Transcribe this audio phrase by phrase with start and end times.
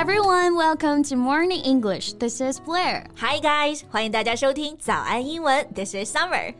[0.00, 2.14] everyone, welcome to Morning English.
[2.14, 3.04] This is Blair.
[3.16, 5.66] Hi guys，欢迎大家收听早安英文。
[5.74, 6.54] This is Summer.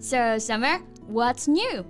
[0.00, 0.80] So, Summer,
[1.10, 1.84] what's new?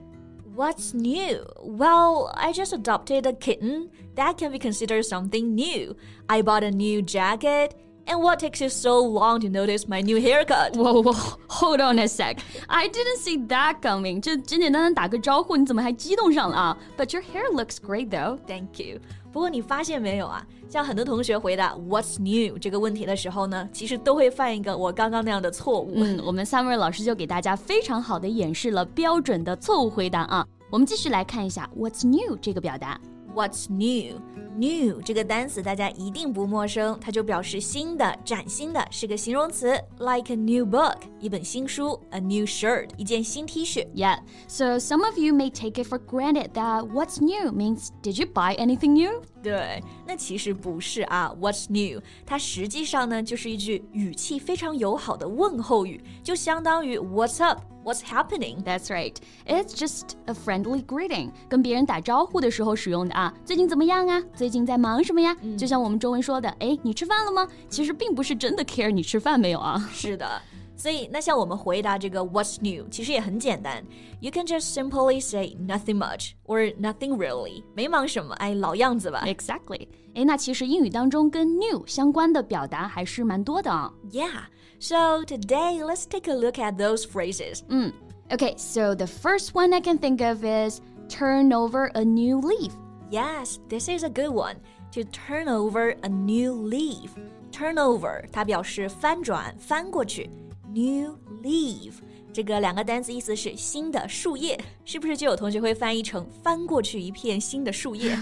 [0.57, 1.45] What's new?
[1.63, 3.91] Well, I just adopted a kitten.
[4.17, 5.95] That can be considered something new.
[6.27, 7.77] I bought a new jacket.
[8.07, 10.77] And what takes you so long to notice my new haircut?
[10.77, 12.39] Whoa, whoa, hold on a sec.
[12.69, 14.21] I didn't see that coming.
[14.21, 16.77] 就简简单单打个招呼，你怎么还激动上了啊？
[16.99, 18.39] But your hair looks great though.
[18.47, 19.01] Thank you.
[19.32, 20.46] 不过你发现没有啊？
[20.68, 25.94] 像很多同学回答 "What's new" 这个问题的时候呢，其实都会犯一个我刚刚那样的错误。
[25.96, 30.46] 嗯，我们 Summer 老师就给大家非常好的演示了标准的错误回答啊。
[30.70, 33.00] 我们继续来看一下 "What's new" 这个表达。
[33.35, 34.21] What's new?
[34.57, 43.85] New 这个单词大家一定不陌生，它就表示新的、崭新的，是个形容词，like a new book 一本新书，a new shirt 一件新 T 恤。
[43.93, 48.27] Yeah, so some of you may take it for granted that what's new means did you
[48.33, 49.21] buy anything new?
[49.42, 51.34] 对，那其实不是啊。
[51.40, 52.02] What's new？
[52.26, 58.62] 它实际上呢就是一句语气非常友好的问候语，就相当于 What's up？What's happening?
[58.64, 59.16] That's right.
[59.46, 61.32] It's just a friendly greeting.
[61.48, 63.34] 跟别人打招呼的时候使用的啊。
[63.46, 64.22] 最近怎么样啊？
[64.36, 65.36] 最近在忙什么呀？
[65.58, 67.48] 就像我们中文说的，哎，你吃饭了吗？
[67.70, 69.90] 其实并不是真的 care 你吃饭没有啊。
[69.94, 70.42] 是的。
[70.79, 73.85] 所以，那像我们回答这个 What's new，其实也很简单。
[74.21, 79.23] You can just simply say nothing much or nothing really，没忙什么，哎，老样子吧。
[79.27, 79.87] Exactly。
[80.15, 83.93] 哎，那其实英语当中跟 new 相关的表达还是蛮多的啊。
[84.11, 87.61] Yeah。So today, let's take a look at those phrases.
[87.69, 87.93] 嗯，
[88.29, 88.55] Okay.
[88.57, 92.73] So the first one I can think of is turn over a new leaf.
[93.11, 94.57] Yes, this is a good one.
[94.93, 97.11] To turn over a new leaf.
[97.53, 100.29] Turn over，它表示翻转、翻过去。
[100.75, 101.93] New leaf，
[102.33, 108.19] 这个两个单词意思是新的树叶，是不是就有同学会翻译成翻过去一片新的树叶？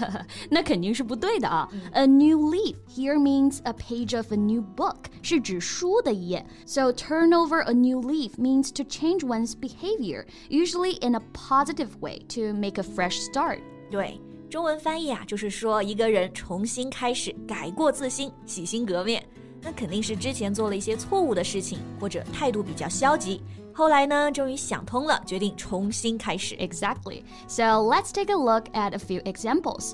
[0.51, 1.67] 那肯定是不对的啊。
[1.93, 6.45] A new leaf here means a page of a new book，是指书的一页。
[6.67, 12.19] So turn over a new leaf means to change one's behavior, usually in a positive way
[12.35, 13.61] to make a fresh start.
[13.89, 19.25] 对，中文翻译啊，就是说一个人重新开始，改过自新，洗心革面。
[19.67, 23.41] 那肯定是之前做了一些错误的事情，或者态度比较消极。
[23.71, 26.55] 后来呢，终于想通了，决定重新开始。
[26.57, 27.23] Exactly.
[27.47, 29.93] So let's take a look at a few examples.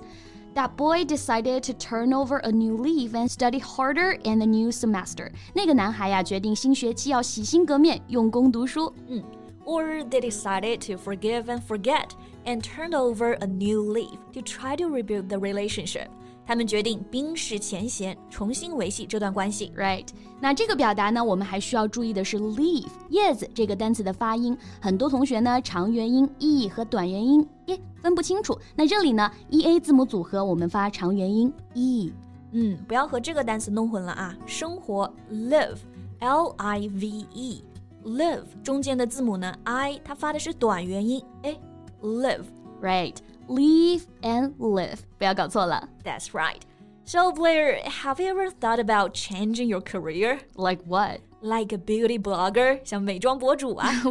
[0.55, 4.71] That boy decided to turn over a new leaf and study harder in the new
[4.71, 5.31] semester.
[5.53, 8.91] 那个男孩呀，决定新学期要洗心革面，用功读书。
[9.07, 9.23] 嗯。
[9.65, 12.09] Or they decided to forgive and forget
[12.43, 16.07] and turned over a new leaf to try to rebuild the relationship.
[16.46, 19.72] 他们决定冰释前嫌，重新维系这段关系。
[19.76, 20.06] Right？
[20.40, 24.56] 那这个表达呢，我们还需要注意的是 leave 叶子这个单词的发音。
[24.80, 28.58] 很多同学呢，长元音 e 和短元音 e 分不清楚。
[28.76, 32.12] 那这里呢，e a 字母组合，我们发长元音 e。
[32.52, 34.36] 嗯，不要和这个单词弄混了啊。
[34.46, 41.58] 生活 live，l i v e，live 中间的字母呢 i，它发的是短元音 a。
[42.02, 45.87] Live，right？leave and live，不要搞错了。
[46.03, 46.61] That's right.
[47.05, 50.39] So Blair, have you ever thought about changing your career?
[50.55, 51.21] Like what?
[51.41, 52.79] like a beauty blogger,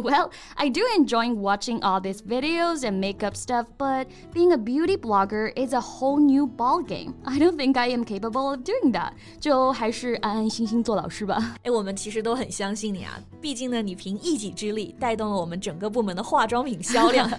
[0.03, 4.97] well, I do enjoy watching all these videos and makeup stuff, but being a beauty
[4.97, 7.15] blogger is a whole new ball game.
[7.25, 9.13] I don't think I am capable of doing that.
[9.39, 11.55] 就还是安安心心做老师吧。
[11.63, 17.29] 哎，我们其实都很相信你啊，毕竟呢，你凭一己之力带动了我们整个部门的化妆品销量，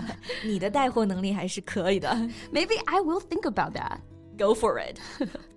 [0.45, 2.09] 你的带货能力还是可以的。
[2.53, 3.99] Maybe I will think about that.
[4.39, 4.99] Go for it.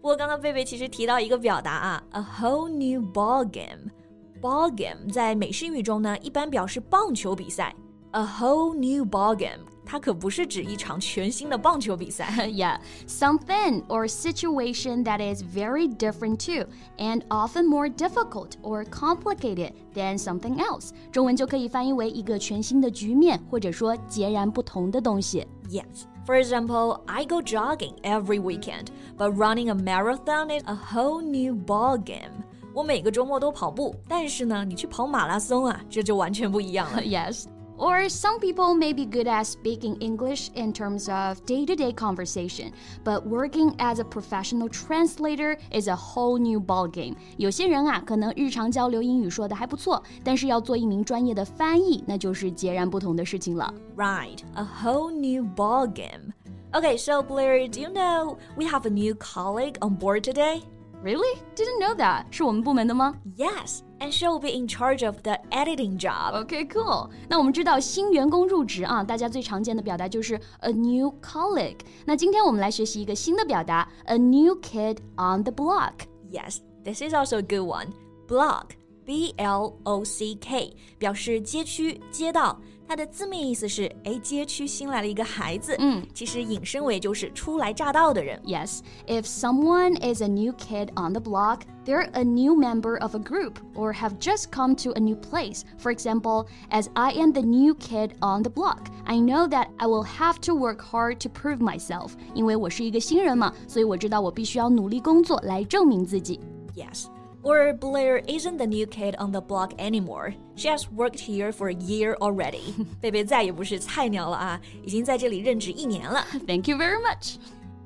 [0.02, 7.74] 不过刚刚贝贝其实提到一个表达啊，a whole new ball game。Ball game 在美式英语中呢，一般表示棒球比赛。
[8.12, 12.26] A whole new ball game， 它可不是指一场全新的棒球比赛。
[12.48, 16.66] yeah, something or situation that is very different too,
[16.98, 20.92] and often more difficult or complicated than something else。
[21.12, 25.46] 中文就可以翻译为一个全新的局面，或者说截然不同的东西。
[25.70, 26.06] Yes.
[26.26, 28.88] For example, I go jogging every weekend,
[29.18, 32.32] but running a marathon is a whole new ball game.
[32.74, 37.02] 我每个周末都跑步，但是呢，你去跑马拉松啊，这就完全不一样了。
[37.02, 37.46] yes.
[37.78, 41.92] Or some people may be good at speaking English in terms of day to day
[41.92, 42.72] conversation,
[43.04, 47.16] but working as a professional translator is a whole new ballgame.
[47.38, 53.74] 有些人啊，可能日常交流英语说的还不错，但是要做一名专业的翻译，那就是截然不同的事情了。
[53.98, 56.32] Right, a whole new ballgame.
[56.74, 60.62] Okay, so Blair, do you know we have a new colleague on board today?
[61.04, 61.40] Really?
[61.56, 62.26] Didn't know that.
[62.32, 63.16] 是我们部门的吗?
[63.36, 63.80] Yes.
[64.00, 66.46] and she will be in charge of the editing job.
[66.46, 67.10] Okay, cool.
[67.30, 71.80] 那我们知道新员工入职啊，大家最常见的表达就是 a new colleague。
[72.06, 77.88] 那今天我们来学习一个新的表达，a new kid on the block。Yes, this is also a good one.
[78.28, 78.72] Block,
[79.06, 82.60] B L O C K，表示街区、街道。
[82.88, 85.76] 它的字面意思是，哎，街区新来了一个孩子。
[85.80, 88.40] 嗯，其实引申为就是初来乍到的人。
[88.46, 93.20] Yes, if someone is a new kid on the block, they're a new member of a
[93.20, 95.64] group or have just come to a new place.
[95.78, 99.88] For example, as I am the new kid on the block, I know that I
[99.88, 102.12] will have to work hard to prove myself.
[102.34, 106.40] 因为我是一个新人嘛，所以我知道我必须要努力工作来证明自己。
[106.76, 107.06] Yes.
[107.44, 110.34] Or Blair isn't the new kid on the block anymore.
[110.56, 112.74] She has worked here for a year already.
[113.02, 116.26] 贝贝再也不是菜鸟了啊，已经在这里任职一年了。
[116.48, 117.36] Thank you very much.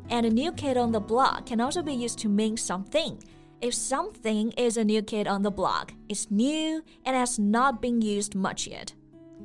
[0.10, 3.18] And a new kid on the block can also be used to mean something.
[3.60, 8.00] If something is a new kid on the block, it's new and has not been
[8.00, 8.90] used much yet.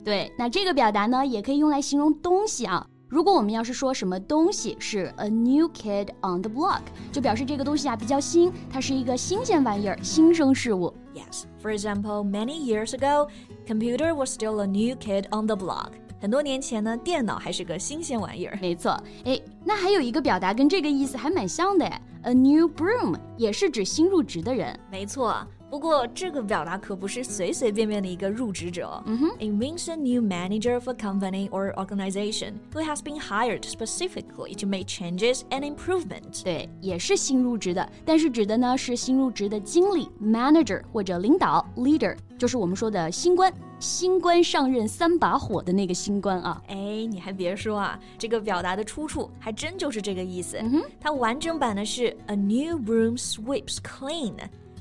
[0.05, 2.87] 对，那这个表达呢，也可以用来形容东西啊。
[3.10, 10.94] 如果我们要是说什么东西是 a new kid on the block，就表示这个东西啊比较新，它是一个新鲜玩意儿、新生事物。
[11.16, 13.30] Yes, for example, many years ago,
[13.66, 15.92] computer was still a new kid on the block.
[16.20, 18.60] 很多年前呢，电脑还是个新鲜玩意儿。
[18.62, 24.78] 没错，哎，那还有一个表达跟这个意思还蛮像的哎，a new broom 也是指新入职的人。
[24.92, 25.48] 没错。
[25.71, 29.03] 不过这个表达可不是随随便便的一个入职者。
[29.07, 34.67] 嗯哼，It means a new manager of a company or organization who has been hired specifically to
[34.67, 36.43] make changes and improvements。
[36.43, 43.53] 对，也是新入职的，但是指的呢是新入职的经理 manager 或者领导 leader，就是我们说的新官。
[43.79, 46.63] 新官上任三把火的那个新官啊！
[46.69, 50.57] 哎，你还别说啊，这个表达的出处还真就是这个意思。
[50.59, 54.35] 嗯哼，它完整版呢是 A new broom sweeps clean。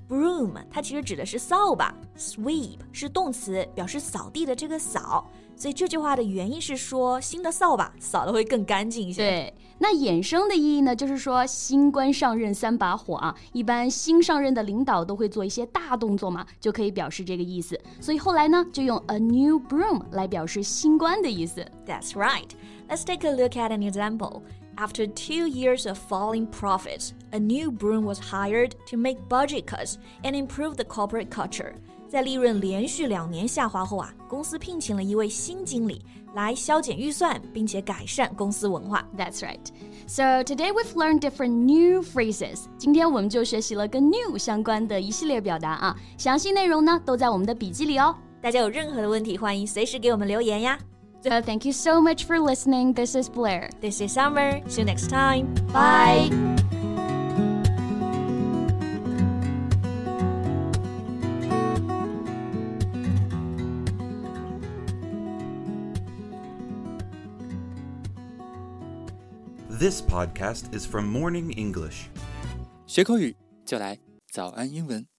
[0.10, 5.30] Broom，它其实指的是扫把，sweep 是动词，表示扫地的这个扫。
[5.56, 9.22] 所以这句话的原意是说，新的扫把扫的会更干净一些。
[9.22, 17.80] 对，那衍生的意义呢，就是说新官上任三把火啊，一般新上任的领导都会做一些大动作嘛，就可以表示这个意思。
[18.02, 21.64] 所以后来呢，就用 a new broom 来表示新官的意思。
[21.86, 22.50] That's right.
[22.90, 24.42] Let's take a look at an example.
[24.78, 29.98] After two years of falling profits, a new broom was hired to make budget cuts
[30.24, 31.74] and improve the corporate culture.
[32.10, 36.02] 在利润连续两年下滑后啊，公司聘请了一位新经理
[36.34, 39.08] 来削减预算，并且改善公司文化。
[39.16, 39.60] That's right.
[40.08, 42.66] So today we've learned different new phrases.
[42.78, 48.14] 今天我们就学习了跟 new 相关的一系列表达啊，详细内容呢都在我们的笔记里哦。
[48.42, 50.78] 大家有任何的问题，欢迎随时给我们留言呀。
[51.26, 52.94] So thank you so much for listening.
[52.94, 53.70] This is Blair.
[53.80, 54.62] This is Summer.
[54.68, 55.54] See you next time.
[55.72, 56.30] Bye.
[69.70, 72.10] This podcast is from Morning English.
[72.86, 73.36] 学口语
[73.66, 73.98] 就来
[74.32, 75.12] 早安英文。